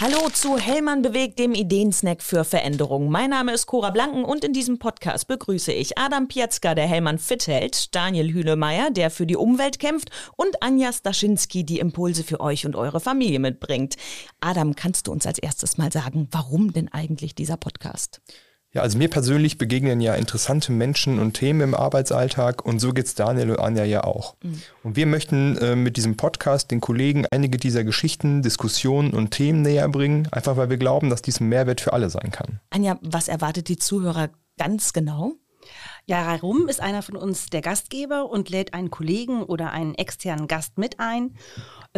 Hallo 0.00 0.28
zu 0.32 0.56
Hellmann 0.56 1.02
bewegt, 1.02 1.40
dem 1.40 1.54
Ideensnack 1.54 2.22
für 2.22 2.44
Veränderung. 2.44 3.10
Mein 3.10 3.30
Name 3.30 3.52
ist 3.52 3.66
Cora 3.66 3.90
Blanken 3.90 4.24
und 4.24 4.44
in 4.44 4.52
diesem 4.52 4.78
Podcast 4.78 5.26
begrüße 5.26 5.72
ich 5.72 5.98
Adam 5.98 6.28
Pietzka, 6.28 6.76
der 6.76 6.86
Hellmann 6.86 7.18
fit 7.18 7.48
hält, 7.48 7.92
Daniel 7.96 8.32
Hühlemeier, 8.32 8.92
der 8.92 9.10
für 9.10 9.26
die 9.26 9.34
Umwelt 9.34 9.80
kämpft 9.80 10.10
und 10.36 10.62
Anja 10.62 10.92
Staschinski, 10.92 11.64
die 11.64 11.80
Impulse 11.80 12.22
für 12.22 12.38
euch 12.38 12.64
und 12.64 12.76
eure 12.76 13.00
Familie 13.00 13.40
mitbringt. 13.40 13.96
Adam, 14.40 14.76
kannst 14.76 15.08
du 15.08 15.10
uns 15.10 15.26
als 15.26 15.40
erstes 15.40 15.78
mal 15.78 15.90
sagen, 15.90 16.28
warum 16.30 16.72
denn 16.72 16.86
eigentlich 16.92 17.34
dieser 17.34 17.56
Podcast? 17.56 18.20
Ja, 18.74 18.82
also 18.82 18.98
mir 18.98 19.08
persönlich 19.08 19.56
begegnen 19.56 20.02
ja 20.02 20.14
interessante 20.14 20.72
Menschen 20.72 21.18
und 21.18 21.32
Themen 21.32 21.62
im 21.62 21.74
Arbeitsalltag 21.74 22.64
und 22.64 22.80
so 22.80 22.92
geht's 22.92 23.14
Daniel 23.14 23.52
und 23.52 23.60
Anja 23.60 23.84
ja 23.84 24.04
auch. 24.04 24.36
Mhm. 24.42 24.62
Und 24.82 24.96
wir 24.96 25.06
möchten 25.06 25.56
äh, 25.56 25.74
mit 25.74 25.96
diesem 25.96 26.18
Podcast 26.18 26.70
den 26.70 26.82
Kollegen 26.82 27.24
einige 27.30 27.56
dieser 27.56 27.82
Geschichten, 27.82 28.42
Diskussionen 28.42 29.14
und 29.14 29.30
Themen 29.30 29.62
näher 29.62 29.88
bringen, 29.88 30.28
einfach 30.32 30.58
weil 30.58 30.68
wir 30.68 30.76
glauben, 30.76 31.08
dass 31.08 31.22
dies 31.22 31.40
ein 31.40 31.48
Mehrwert 31.48 31.80
für 31.80 31.94
alle 31.94 32.10
sein 32.10 32.30
kann. 32.30 32.60
Anja, 32.68 32.98
was 33.00 33.28
erwartet 33.28 33.68
die 33.68 33.78
Zuhörer 33.78 34.28
ganz 34.58 34.92
genau? 34.92 35.32
Jara 36.08 36.36
Rum 36.36 36.68
ist 36.68 36.80
einer 36.80 37.02
von 37.02 37.16
uns 37.16 37.50
der 37.50 37.60
Gastgeber 37.60 38.30
und 38.30 38.48
lädt 38.48 38.72
einen 38.72 38.90
Kollegen 38.90 39.42
oder 39.42 39.72
einen 39.72 39.94
externen 39.94 40.48
Gast 40.48 40.78
mit 40.78 40.98
ein 40.98 41.34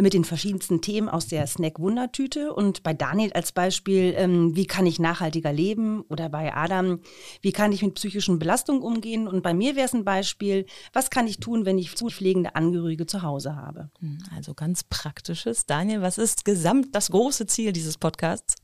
mit 0.01 0.13
den 0.13 0.25
verschiedensten 0.25 0.81
Themen 0.81 1.07
aus 1.07 1.27
der 1.27 1.47
Snack-Wundertüte. 1.47 2.53
Und 2.53 2.83
bei 2.83 2.93
Daniel 2.93 3.31
als 3.31 3.53
Beispiel, 3.53 4.13
ähm, 4.17 4.53
wie 4.53 4.65
kann 4.65 4.85
ich 4.85 4.99
nachhaltiger 4.99 5.53
leben? 5.53 6.01
Oder 6.09 6.27
bei 6.27 6.53
Adam, 6.53 6.99
wie 7.41 7.53
kann 7.53 7.71
ich 7.71 7.83
mit 7.83 7.95
psychischen 7.95 8.37
Belastungen 8.37 8.81
umgehen? 8.81 9.29
Und 9.29 9.43
bei 9.43 9.53
mir 9.53 9.77
wäre 9.77 9.85
es 9.85 9.93
ein 9.93 10.03
Beispiel, 10.03 10.65
was 10.91 11.09
kann 11.09 11.25
ich 11.25 11.39
tun, 11.39 11.65
wenn 11.65 11.77
ich 11.77 11.95
zu 11.95 12.09
pflegende 12.09 12.55
Angehörige 12.55 13.05
zu 13.05 13.21
Hause 13.21 13.55
habe? 13.55 13.91
Hm, 13.99 14.17
also 14.35 14.53
ganz 14.53 14.83
praktisches. 14.83 15.65
Daniel, 15.67 16.01
was 16.01 16.17
ist 16.17 16.43
gesamt 16.43 16.93
das 16.95 17.11
große 17.11 17.45
Ziel 17.45 17.71
dieses 17.71 17.97
Podcasts? 17.97 18.55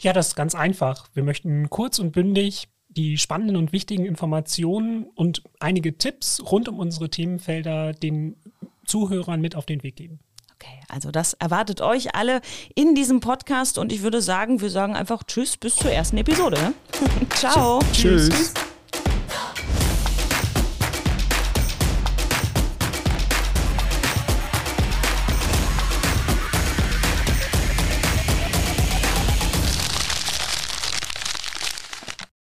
Ja, 0.00 0.14
das 0.14 0.28
ist 0.28 0.34
ganz 0.34 0.54
einfach. 0.54 1.08
Wir 1.12 1.24
möchten 1.24 1.68
kurz 1.68 1.98
und 1.98 2.12
bündig 2.12 2.68
die 2.88 3.18
spannenden 3.18 3.56
und 3.56 3.72
wichtigen 3.72 4.04
Informationen 4.04 5.04
und 5.14 5.42
einige 5.60 5.98
Tipps 5.98 6.42
rund 6.50 6.68
um 6.68 6.78
unsere 6.78 7.10
Themenfelder 7.10 7.92
den 7.92 8.36
Zuhörern 8.86 9.40
mit 9.40 9.54
auf 9.54 9.66
den 9.66 9.82
Weg 9.82 9.96
geben. 9.96 10.20
Okay, 10.54 10.80
also 10.88 11.12
das 11.12 11.34
erwartet 11.34 11.80
euch 11.80 12.16
alle 12.16 12.40
in 12.74 12.96
diesem 12.96 13.20
Podcast 13.20 13.78
und 13.78 13.92
ich 13.92 14.02
würde 14.02 14.20
sagen, 14.20 14.60
wir 14.60 14.70
sagen 14.70 14.96
einfach 14.96 15.22
Tschüss 15.22 15.56
bis 15.56 15.76
zur 15.76 15.92
ersten 15.92 16.16
Episode. 16.18 16.72
Ciao. 17.30 17.78
Tschüss. 17.92 18.28
Tschüss. 18.28 18.54